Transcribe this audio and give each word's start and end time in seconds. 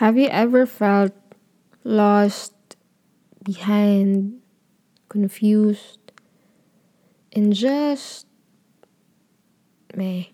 Have 0.00 0.16
you 0.16 0.32
ever 0.32 0.64
felt 0.64 1.12
lost, 1.84 2.56
behind, 3.44 4.40
confused, 5.12 6.00
and 7.36 7.52
just 7.52 8.24
may 9.92 10.32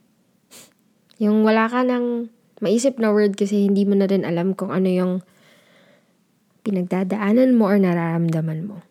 yung 1.18 1.42
wala 1.42 1.66
ka 1.66 1.82
ng 1.82 2.30
maisip 2.62 2.94
na 3.02 3.10
word 3.10 3.34
kasi 3.34 3.66
hindi 3.66 3.82
mo 3.82 3.98
na 3.98 4.06
rin 4.06 4.22
alam 4.22 4.54
kung 4.54 4.70
ano 4.70 4.86
yung 4.86 5.12
pinagdadaanan 6.62 7.58
mo 7.58 7.66
or 7.66 7.82
nararamdaman 7.82 8.70
mo. 8.70 8.86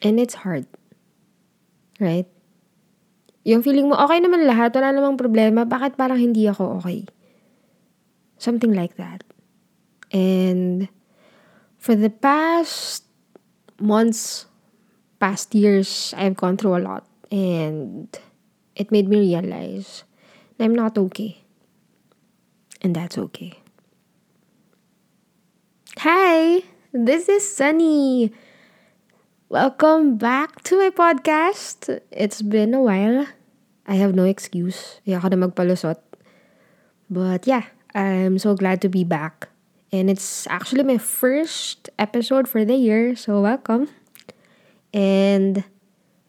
And 0.00 0.16
it's 0.16 0.48
hard. 0.48 0.64
Right? 2.00 2.28
Yung 3.46 3.62
feeling 3.62 3.86
mo, 3.86 3.94
okay 3.94 4.18
naman 4.18 4.42
lahat, 4.42 4.74
wala 4.74 4.90
namang 4.90 5.14
problema, 5.14 5.62
bakit 5.62 5.94
parang 5.94 6.18
hindi 6.18 6.50
ako 6.50 6.82
okay? 6.82 7.06
Something 8.42 8.74
like 8.74 8.98
that. 8.98 9.22
And 10.10 10.90
for 11.78 11.94
the 11.94 12.10
past 12.10 13.06
months, 13.78 14.50
past 15.22 15.54
years, 15.54 16.10
I've 16.18 16.34
gone 16.34 16.58
through 16.58 16.74
a 16.74 16.82
lot. 16.82 17.06
And 17.30 18.10
it 18.74 18.90
made 18.90 19.06
me 19.06 19.22
realize 19.22 20.02
that 20.58 20.66
I'm 20.66 20.74
not 20.74 20.98
okay. 20.98 21.38
And 22.82 22.98
that's 22.98 23.14
okay. 23.30 23.62
Hi, 26.02 26.66
this 26.90 27.30
is 27.30 27.46
Sunny. 27.46 28.34
Welcome 29.48 30.18
back 30.18 30.66
to 30.66 30.82
my 30.82 30.90
podcast. 30.90 32.02
It's 32.10 32.42
been 32.42 32.74
a 32.74 32.82
while. 32.82 33.30
I 33.86 33.96
have 34.02 34.14
no 34.14 34.26
excuse. 34.26 35.00
Ayoko 35.06 35.30
na 35.30 35.46
magpalusot. 35.46 36.02
But 37.08 37.46
yeah, 37.46 37.70
I'm 37.94 38.38
so 38.38 38.54
glad 38.58 38.82
to 38.82 38.90
be 38.90 39.06
back. 39.06 39.48
And 39.94 40.10
it's 40.10 40.46
actually 40.50 40.82
my 40.82 40.98
first 40.98 41.88
episode 41.98 42.50
for 42.50 42.66
the 42.66 42.74
year, 42.74 43.14
so 43.14 43.40
welcome. 43.40 43.88
And 44.92 45.62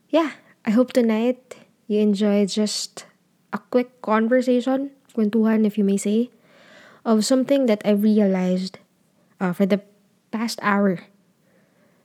yeah, 0.10 0.38
I 0.64 0.72
hope 0.72 0.94
tonight 0.94 1.58
you 1.90 2.00
enjoy 2.00 2.46
just 2.46 3.10
a 3.52 3.58
quick 3.58 4.02
conversation, 4.06 4.94
kwentuhan 5.18 5.66
if 5.66 5.78
you 5.78 5.84
may 5.84 5.98
say, 5.98 6.30
of 7.02 7.26
something 7.26 7.66
that 7.66 7.82
I 7.84 7.98
realized 7.98 8.78
uh, 9.42 9.52
for 9.52 9.66
the 9.66 9.82
past 10.30 10.60
hour. 10.62 11.02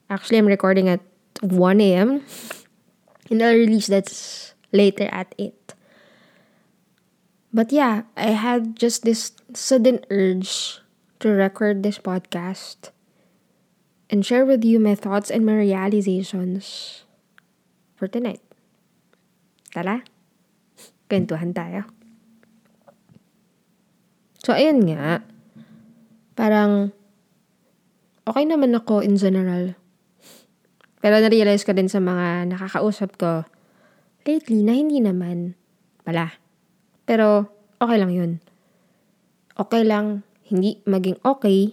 Actually, 0.09 0.39
I'm 0.39 0.48
recording 0.48 0.89
at 0.89 1.00
1 1.44 1.81
a.m. 1.81 2.25
And 3.28 3.42
I'll 3.42 3.55
release 3.55 3.87
that's 3.87 4.55
later 4.73 5.06
at 5.12 5.37
8. 5.39 5.77
But 7.53 7.70
yeah, 7.70 8.09
I 8.17 8.33
had 8.33 8.75
just 8.81 9.05
this 9.05 9.37
sudden 9.53 10.01
urge 10.09 10.81
to 11.20 11.28
record 11.28 11.84
this 11.84 12.01
podcast 12.01 12.91
and 14.09 14.25
share 14.25 14.48
with 14.48 14.65
you 14.65 14.81
my 14.81 14.97
thoughts 14.97 15.28
and 15.31 15.45
my 15.45 15.61
realizations 15.61 17.05
for 17.95 18.09
tonight. 18.09 18.41
Tara, 19.73 20.00
kwentuhan 21.12 21.53
tayo. 21.53 21.84
So, 24.43 24.56
ayun 24.56 24.89
nga. 24.89 25.23
Parang, 26.34 26.91
okay 28.27 28.45
naman 28.48 28.75
ako 28.75 29.05
in 29.05 29.20
general. 29.20 29.77
Pero 30.98 31.20
na-realize 31.20 31.62
ko 31.62 31.77
din 31.77 31.87
sa 31.87 32.03
mga 32.03 32.50
nakakausap 32.50 33.15
ko 33.20 33.47
lately 34.27 34.62
na 34.62 34.75
hindi 34.75 34.98
naman 35.03 35.55
pala. 36.03 36.37
Pero 37.06 37.51
okay 37.78 37.98
lang 37.98 38.12
yun. 38.15 38.33
Okay 39.59 39.83
lang 39.84 40.27
hindi 40.48 40.81
maging 40.84 41.17
okay 41.25 41.73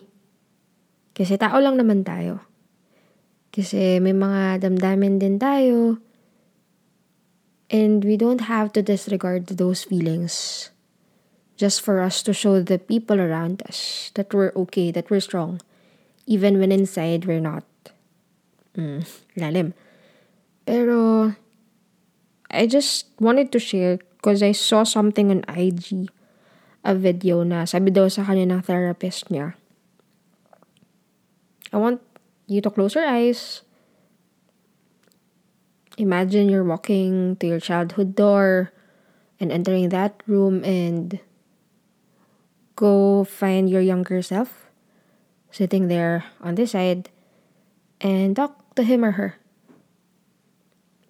kasi 1.20 1.36
tao 1.36 1.60
lang 1.60 1.76
naman 1.76 2.08
tayo. 2.08 2.40
Kasi 3.52 4.00
may 4.00 4.16
mga 4.16 4.64
damdamin 4.64 5.20
din 5.20 5.36
tayo 5.36 6.00
and 7.68 8.08
we 8.08 8.16
don't 8.16 8.48
have 8.48 8.72
to 8.72 8.80
disregard 8.80 9.52
those 9.60 9.84
feelings 9.84 10.70
just 11.60 11.84
for 11.84 12.00
us 12.00 12.24
to 12.24 12.32
show 12.32 12.64
the 12.64 12.80
people 12.80 13.20
around 13.20 13.60
us 13.68 14.12
that 14.16 14.32
we're 14.32 14.56
okay, 14.56 14.96
that 14.96 15.12
we're 15.12 15.20
strong, 15.20 15.60
even 16.24 16.56
when 16.56 16.72
inside 16.72 17.28
we're 17.28 17.44
not. 17.44 17.68
Mm, 18.80 19.04
lalim. 19.36 19.76
Pero 20.64 21.36
I 22.50 22.66
just 22.66 23.08
wanted 23.22 23.52
to 23.54 23.60
share 23.60 24.00
because 24.18 24.42
I 24.42 24.52
saw 24.52 24.84
something 24.84 25.30
on 25.30 25.46
IG, 25.46 26.10
a 26.84 26.96
video 26.98 27.46
na 27.46 27.70
sabi 27.70 27.94
daw 27.94 28.10
sa 28.10 28.26
kanya 28.26 28.58
ng 28.58 28.66
therapist 28.66 29.30
niya. 29.30 29.54
I 31.70 31.78
want 31.78 32.02
you 32.50 32.60
to 32.66 32.74
close 32.74 32.98
your 32.98 33.06
eyes. 33.06 33.62
Imagine 36.02 36.50
you're 36.50 36.66
walking 36.66 37.38
to 37.38 37.46
your 37.46 37.62
childhood 37.62 38.16
door 38.18 38.74
and 39.38 39.52
entering 39.52 39.90
that 39.94 40.24
room 40.26 40.66
and 40.66 41.20
go 42.76 43.24
find 43.24 43.70
your 43.70 43.84
younger 43.84 44.24
self 44.24 44.72
sitting 45.52 45.88
there 45.88 46.26
on 46.42 46.56
this 46.56 46.72
side 46.72 47.10
and 48.02 48.36
talk 48.36 48.74
to 48.76 48.84
him 48.84 49.04
or 49.04 49.20
her 49.20 49.36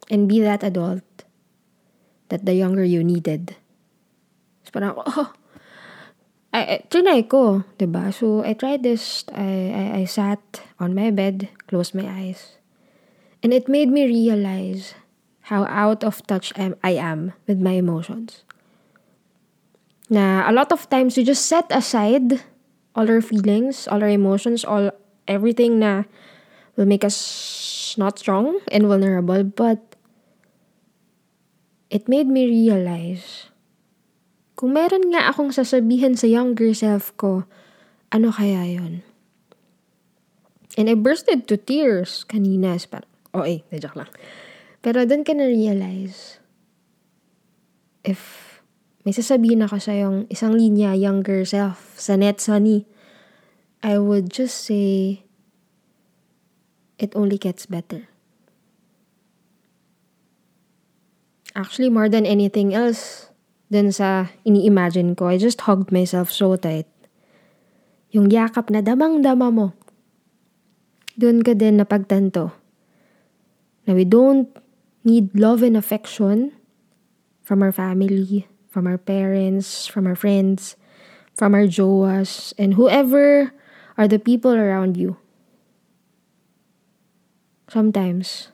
and 0.10 0.28
be 0.28 0.42
that 0.42 0.64
adult 0.64 1.04
that 2.30 2.46
the 2.46 2.54
younger 2.54 2.84
you 2.84 3.04
needed. 3.04 3.56
So 4.64 4.72
parang, 4.72 4.94
oh, 5.06 5.34
I, 6.54 6.62
I 6.62 6.76
trinay 6.90 7.30
ko, 7.30 7.66
ba? 7.78 8.12
So, 8.12 8.42
I 8.42 8.54
tried 8.54 8.82
this. 8.82 9.26
I, 9.34 9.70
I, 9.70 9.86
I 10.02 10.04
sat 10.06 10.42
on 10.80 10.96
my 10.96 11.12
bed, 11.12 11.50
closed 11.68 11.94
my 11.94 12.08
eyes. 12.08 12.58
And 13.44 13.54
it 13.54 13.70
made 13.70 13.90
me 13.90 14.06
realize 14.06 14.96
how 15.50 15.66
out 15.66 16.04
of 16.04 16.26
touch 16.28 16.54
I 16.58 16.92
am 16.94 17.34
with 17.48 17.60
my 17.60 17.74
emotions. 17.74 18.44
Na 20.10 20.50
a 20.50 20.54
lot 20.54 20.72
of 20.72 20.90
times 20.90 21.18
we 21.18 21.24
just 21.24 21.46
set 21.46 21.66
aside 21.70 22.42
all 22.96 23.10
our 23.10 23.22
feelings, 23.22 23.88
all 23.88 24.02
our 24.02 24.10
emotions, 24.10 24.66
all 24.66 24.92
everything 25.28 25.80
na 25.80 26.04
will 26.76 26.86
make 26.86 27.06
us 27.06 27.96
not 27.98 28.20
strong 28.20 28.60
and 28.72 28.86
vulnerable, 28.86 29.44
but 29.44 29.89
it 31.90 32.06
made 32.06 32.30
me 32.30 32.46
realize, 32.46 33.50
kung 34.54 34.78
meron 34.78 35.10
nga 35.10 35.30
akong 35.34 35.50
sasabihin 35.50 36.14
sa 36.14 36.30
younger 36.30 36.74
self 36.74 37.14
ko, 37.18 37.50
ano 38.14 38.30
kaya 38.30 38.66
yon? 38.66 39.02
And 40.78 40.88
I 40.88 40.96
bursted 40.96 41.50
to 41.50 41.58
tears 41.58 42.24
kanina. 42.24 42.78
Parang, 42.88 43.10
oh 43.34 43.44
eh, 43.44 43.66
joke 43.74 43.98
lang. 43.98 44.12
Pero 44.80 45.04
doon 45.04 45.26
ka 45.26 45.36
na-realize, 45.36 46.40
if 48.06 48.48
may 49.04 49.12
sasabihin 49.12 49.66
ako 49.66 49.82
sa 49.82 49.98
yung 49.98 50.30
isang 50.32 50.56
linya 50.56 50.94
younger 50.96 51.44
self 51.44 51.98
sa 51.98 52.16
net 52.16 52.40
sunny, 52.40 52.86
I 53.82 53.98
would 53.98 54.30
just 54.30 54.64
say, 54.68 55.24
it 57.00 57.16
only 57.16 57.40
gets 57.40 57.66
better. 57.66 58.12
Actually, 61.60 61.92
more 61.92 62.08
than 62.08 62.24
anything 62.24 62.72
else, 62.72 63.28
dun 63.68 63.92
sa 63.92 64.32
ini-imagine 64.48 65.12
ko, 65.12 65.28
I 65.28 65.36
just 65.36 65.60
hugged 65.68 65.92
myself 65.92 66.32
so 66.32 66.56
tight. 66.56 66.88
Yung 68.16 68.32
yakap 68.32 68.72
na 68.72 68.80
damang-dama 68.80 69.52
mo. 69.52 69.68
Doon 71.20 71.44
ka 71.44 71.52
din 71.52 71.76
napagtanto 71.76 72.56
na 73.84 73.92
we 73.92 74.08
don't 74.08 74.48
need 75.04 75.36
love 75.36 75.60
and 75.60 75.76
affection 75.76 76.56
from 77.44 77.60
our 77.60 77.76
family, 77.76 78.48
from 78.72 78.88
our 78.88 78.96
parents, 78.96 79.84
from 79.84 80.08
our 80.08 80.16
friends, 80.16 80.80
from 81.36 81.52
our 81.52 81.68
joas, 81.68 82.56
and 82.56 82.80
whoever 82.80 83.52
are 84.00 84.08
the 84.08 84.22
people 84.22 84.56
around 84.56 84.96
you. 84.96 85.20
Sometimes, 87.68 88.48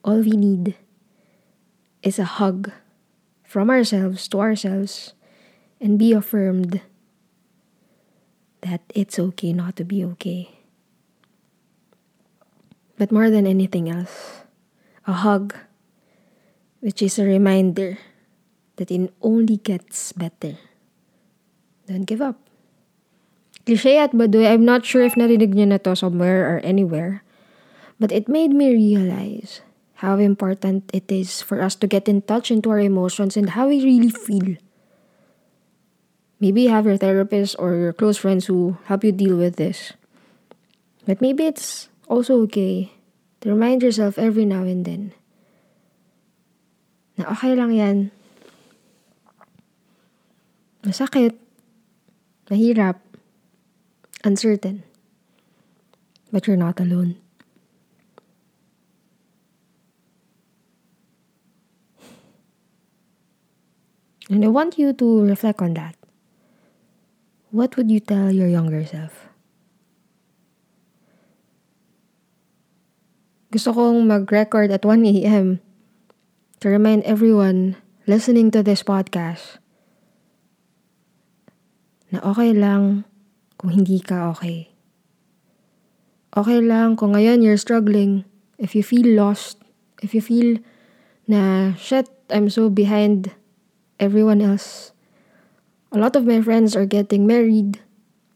all 0.00 0.24
we 0.24 0.32
need 0.32 0.80
is 2.02 2.18
a 2.18 2.38
hug 2.38 2.70
from 3.44 3.70
ourselves 3.70 4.28
to 4.28 4.40
ourselves 4.40 5.14
and 5.80 5.98
be 5.98 6.12
affirmed 6.12 6.80
that 8.60 8.82
it's 8.94 9.18
okay 9.18 9.52
not 9.52 9.76
to 9.76 9.84
be 9.84 10.04
okay. 10.04 10.50
But 12.98 13.12
more 13.12 13.30
than 13.30 13.46
anything 13.46 13.88
else, 13.88 14.42
a 15.06 15.12
hug, 15.12 15.54
which 16.80 17.00
is 17.00 17.18
a 17.18 17.24
reminder 17.24 17.98
that 18.76 18.90
it 18.90 19.14
only 19.22 19.56
gets 19.56 20.12
better. 20.12 20.58
Don't 21.86 22.04
give 22.04 22.20
up. 22.20 22.36
Cliche 23.66 23.98
at 23.98 24.12
baduy, 24.12 24.50
I'm 24.50 24.64
not 24.64 24.84
sure 24.84 25.02
if 25.02 25.14
narinig 25.14 25.54
niyo 25.54 25.68
na 25.68 25.78
to 25.84 25.94
somewhere 25.94 26.48
or 26.48 26.58
anywhere, 26.60 27.22
but 28.00 28.10
it 28.10 28.28
made 28.28 28.50
me 28.50 28.72
realize 28.72 29.60
how 29.98 30.18
important 30.18 30.90
it 30.94 31.10
is 31.10 31.42
for 31.42 31.60
us 31.62 31.74
to 31.74 31.86
get 31.86 32.08
in 32.08 32.22
touch 32.22 32.50
into 32.50 32.70
our 32.70 32.80
emotions 32.80 33.36
and 33.36 33.58
how 33.58 33.68
we 33.68 33.82
really 33.82 34.10
feel. 34.10 34.56
Maybe 36.38 36.62
you 36.62 36.70
have 36.70 36.86
your 36.86 36.96
therapist 36.96 37.56
or 37.58 37.74
your 37.74 37.92
close 37.92 38.16
friends 38.16 38.46
who 38.46 38.78
help 38.86 39.02
you 39.02 39.10
deal 39.10 39.36
with 39.36 39.56
this. 39.56 39.92
But 41.04 41.20
maybe 41.20 41.46
it's 41.46 41.88
also 42.06 42.38
okay 42.46 42.92
to 43.40 43.50
remind 43.50 43.82
yourself 43.82 44.18
every 44.18 44.44
now 44.44 44.62
and 44.62 44.84
then 44.84 45.18
na 47.18 47.34
okay 47.34 47.58
lang 47.58 47.74
yan. 47.74 47.98
Masakit. 50.86 51.34
Mahirap. 52.46 53.02
Uncertain. 54.22 54.86
But 56.30 56.46
you're 56.46 56.56
not 56.56 56.78
alone. 56.78 57.18
And 64.28 64.44
I 64.44 64.48
want 64.48 64.76
you 64.76 64.92
to 64.92 65.24
reflect 65.24 65.60
on 65.64 65.72
that. 65.74 65.96
What 67.50 67.76
would 67.76 67.90
you 67.90 68.00
tell 68.00 68.28
your 68.30 68.48
younger 68.48 68.84
self? 68.84 69.32
Gusto 73.48 73.72
kong 73.72 74.04
mag-record 74.04 74.68
at 74.68 74.84
1 74.84 75.08
a.m. 75.08 75.64
to 76.60 76.68
remind 76.68 77.00
everyone 77.08 77.80
listening 78.04 78.52
to 78.52 78.60
this 78.60 78.84
podcast 78.84 79.56
na 82.12 82.20
okay 82.20 82.52
lang 82.52 83.08
kung 83.56 83.72
hindi 83.72 84.04
ka 84.04 84.36
okay. 84.36 84.68
Okay 86.36 86.60
lang 86.60 87.00
kung 87.00 87.16
ngayon 87.16 87.40
you're 87.40 87.56
struggling, 87.56 88.28
if 88.60 88.76
you 88.76 88.84
feel 88.84 89.08
lost, 89.16 89.64
if 90.04 90.12
you 90.12 90.20
feel 90.20 90.60
na, 91.24 91.72
shit, 91.80 92.04
I'm 92.28 92.52
so 92.52 92.68
behind 92.68 93.32
everyone 93.98 94.40
else. 94.40 94.92
A 95.92 95.98
lot 95.98 96.16
of 96.16 96.26
my 96.26 96.40
friends 96.40 96.76
are 96.76 96.86
getting 96.86 97.26
married. 97.26 97.80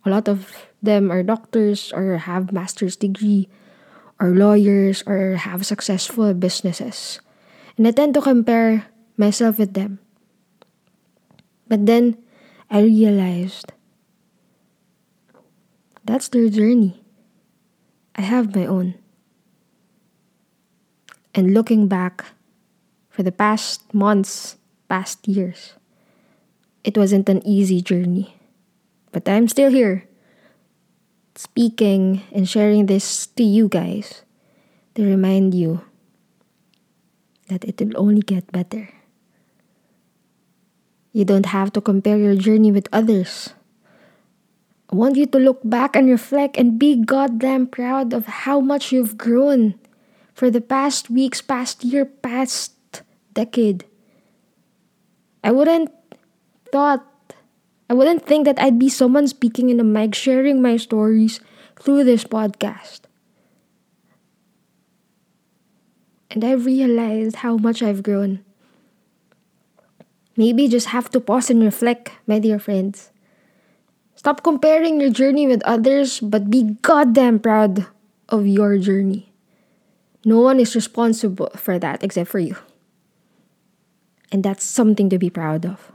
A 0.05 0.11
lot 0.11 0.29
of 0.29 0.67
them 0.82 1.11
are 1.11 1.23
doctors 1.23 1.93
or 1.93 2.19
have 2.19 2.53
master's 2.53 2.97
degree 2.97 3.49
or 4.19 4.31
lawyers 4.31 5.03
or 5.06 5.37
have 5.37 5.67
successful 5.67 6.35
businesses. 6.35 7.20
And 7.76 7.87
I 7.87 7.91
tend 7.91 8.14
to 8.14 8.23
compare 8.23 8.87
myself 9.17 9.59
with 9.59 9.75
them. 9.75 9.99
But 11.69 11.87
then 11.87 12.19
I 12.70 12.82
realized 12.82 13.73
that's 16.05 16.29
their 16.29 16.49
journey. 16.49 17.00
I 18.17 18.23
have 18.23 18.55
my 18.55 18.67
own. 18.67 18.94
And 21.35 21.55
looking 21.55 21.88
back 21.88 22.25
for 23.09 23.23
the 23.23 23.32
past 23.32 23.94
months, 23.94 24.56
past 24.92 25.24
years. 25.24 25.80
It 26.84 27.00
wasn't 27.00 27.32
an 27.32 27.40
easy 27.48 27.80
journey. 27.80 28.36
But 29.08 29.24
I'm 29.24 29.48
still 29.48 29.72
here, 29.72 30.04
speaking 31.32 32.20
and 32.28 32.44
sharing 32.44 32.92
this 32.92 33.24
to 33.40 33.42
you 33.42 33.72
guys 33.72 34.20
to 34.92 35.00
remind 35.00 35.56
you 35.56 35.80
that 37.48 37.64
it 37.64 37.80
will 37.80 37.96
only 37.96 38.20
get 38.20 38.52
better. 38.52 38.92
You 41.16 41.24
don't 41.24 41.48
have 41.48 41.72
to 41.72 41.80
compare 41.80 42.20
your 42.20 42.36
journey 42.36 42.68
with 42.68 42.88
others. 42.92 43.56
I 44.92 44.96
want 44.96 45.16
you 45.16 45.24
to 45.24 45.40
look 45.40 45.64
back 45.64 45.96
and 45.96 46.04
reflect 46.04 46.60
and 46.60 46.76
be 46.76 47.00
goddamn 47.00 47.68
proud 47.72 48.12
of 48.12 48.44
how 48.44 48.60
much 48.60 48.92
you've 48.92 49.16
grown 49.16 49.80
for 50.36 50.52
the 50.52 50.60
past 50.60 51.08
weeks, 51.08 51.40
past 51.40 51.80
year, 51.80 52.04
past 52.04 52.76
decade. 53.32 53.88
I 55.42 55.50
wouldn't 55.50 55.90
thought 56.70 57.06
I 57.90 57.94
wouldn't 57.94 58.24
think 58.24 58.46
that 58.46 58.58
I'd 58.58 58.78
be 58.78 58.88
someone 58.88 59.28
speaking 59.28 59.68
in 59.68 59.80
a 59.80 59.84
mic 59.84 60.14
sharing 60.14 60.62
my 60.62 60.78
stories 60.78 61.40
through 61.76 62.04
this 62.04 62.24
podcast. 62.24 63.00
And 66.30 66.42
I've 66.42 66.64
realized 66.64 67.44
how 67.44 67.58
much 67.58 67.82
I've 67.82 68.02
grown. 68.02 68.40
Maybe 70.36 70.68
just 70.68 70.88
have 70.96 71.10
to 71.10 71.20
pause 71.20 71.50
and 71.50 71.60
reflect, 71.62 72.12
my 72.26 72.38
dear 72.38 72.58
friends. 72.58 73.10
Stop 74.14 74.42
comparing 74.42 74.98
your 74.98 75.10
journey 75.10 75.46
with 75.46 75.60
others, 75.64 76.20
but 76.20 76.48
be 76.48 76.78
goddamn 76.80 77.40
proud 77.40 77.84
of 78.30 78.46
your 78.46 78.78
journey. 78.78 79.34
No 80.24 80.40
one 80.40 80.58
is 80.60 80.74
responsible 80.74 81.50
for 81.56 81.78
that 81.78 82.02
except 82.02 82.30
for 82.30 82.38
you. 82.38 82.56
And 84.32 84.40
that's 84.40 84.64
something 84.64 85.12
to 85.12 85.20
be 85.20 85.29
proud 85.29 85.69
of. 85.69 85.93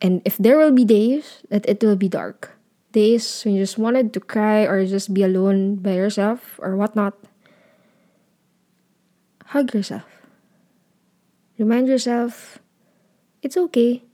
And 0.00 0.22
if 0.24 0.38
there 0.38 0.56
will 0.56 0.70
be 0.70 0.86
days 0.86 1.42
that 1.50 1.66
it 1.66 1.82
will 1.82 1.98
be 1.98 2.08
dark, 2.08 2.54
days 2.94 3.42
when 3.42 3.58
you 3.58 3.66
just 3.66 3.76
wanted 3.76 4.14
to 4.14 4.20
cry 4.20 4.62
or 4.62 4.86
just 4.86 5.12
be 5.12 5.26
alone 5.26 5.82
by 5.82 5.98
yourself 5.98 6.60
or 6.62 6.78
whatnot, 6.78 7.18
hug 9.50 9.74
yourself. 9.74 10.06
Remind 11.58 11.88
yourself, 11.88 12.62
it's 13.42 13.56
okay 13.56 14.06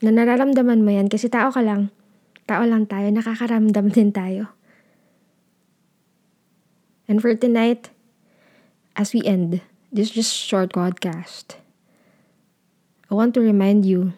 na 0.00 0.14
nararamdaman 0.14 0.86
mo 0.86 0.96
yan 0.96 1.12
kasi 1.12 1.28
tao 1.28 1.52
ka 1.52 1.60
lang. 1.60 1.90
Tao 2.48 2.64
lang 2.64 2.88
tayo, 2.88 3.12
nakakaramdam 3.12 3.92
din 3.96 4.14
tayo. 4.14 4.48
And 7.04 7.20
for 7.20 7.36
tonight, 7.36 7.92
as 8.96 9.12
we 9.12 9.20
end, 9.24 9.60
this 9.92 10.08
is 10.08 10.14
just 10.14 10.34
short 10.34 10.72
podcast. 10.72 11.56
I 13.10 13.14
want 13.14 13.34
to 13.34 13.40
remind 13.40 13.86
you 13.86 14.12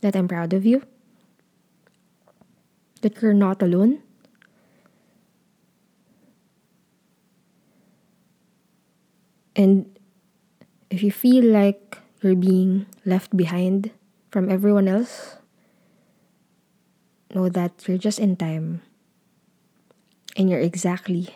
that 0.00 0.16
I'm 0.16 0.28
proud 0.28 0.52
of 0.52 0.64
you, 0.64 0.82
that 3.02 3.20
you're 3.20 3.34
not 3.34 3.62
alone. 3.62 4.00
And 9.54 9.90
if 10.88 11.02
you 11.02 11.10
feel 11.10 11.44
like 11.44 11.98
you're 12.22 12.36
being 12.38 12.86
left 13.04 13.36
behind 13.36 13.90
from 14.30 14.48
everyone 14.48 14.88
else, 14.88 15.36
know 17.34 17.48
that 17.48 17.84
you're 17.86 17.98
just 17.98 18.18
in 18.18 18.36
time 18.36 18.80
and 20.36 20.48
you're 20.48 20.60
exactly 20.60 21.28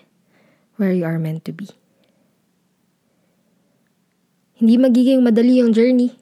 where 0.76 0.92
you 0.92 1.04
are 1.04 1.19
meant 1.19 1.44
to 1.44 1.52
be. 1.52 1.69
Hindi 4.62 4.79
magiging 4.79 5.26
madali 5.26 5.59
yung 5.59 5.75
journey. 5.75 6.14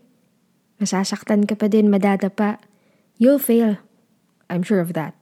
Masasaktan 0.80 1.44
ka 1.44 1.60
pa 1.60 1.68
din, 1.68 1.92
madadapa. 1.92 2.56
You'll 3.20 3.36
fail. 3.36 3.76
I'm 4.48 4.64
sure 4.64 4.80
of 4.80 4.96
that. 4.96 5.12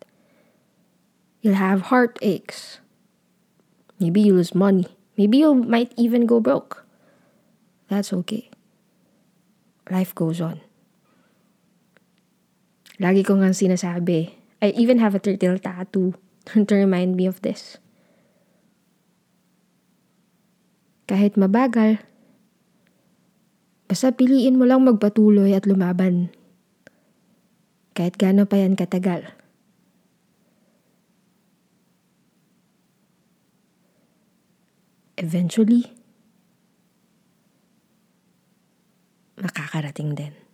You'll 1.42 1.58
have 1.58 1.90
heartaches. 1.90 2.78
Maybe 3.98 4.22
you 4.22 4.38
lose 4.38 4.54
money. 4.54 4.86
Maybe 5.18 5.42
you 5.42 5.50
might 5.50 5.90
even 5.98 6.30
go 6.30 6.38
broke. 6.38 6.86
That's 7.90 8.14
okay. 8.22 8.54
Life 9.90 10.14
goes 10.14 10.38
on. 10.38 10.62
Lagi 13.02 13.26
ko 13.26 13.42
nga 13.42 13.50
sinasabi, 13.50 14.30
I 14.62 14.70
even 14.78 15.02
have 15.02 15.18
a 15.18 15.22
turtle 15.22 15.58
tattoo 15.58 16.14
to 16.54 16.70
remind 16.70 17.18
me 17.18 17.26
of 17.26 17.42
this. 17.42 17.82
Kahit 21.10 21.34
mabagal, 21.34 21.98
Basta 23.88 24.12
piliin 24.12 24.60
mo 24.60 24.68
lang 24.68 24.84
magpatuloy 24.84 25.56
at 25.56 25.64
lumaban. 25.64 26.28
Kahit 27.96 28.20
gaano 28.20 28.44
pa 28.44 28.60
yan 28.60 28.76
katagal. 28.76 29.32
Eventually, 35.18 35.88
makakarating 39.40 40.14
din. 40.14 40.47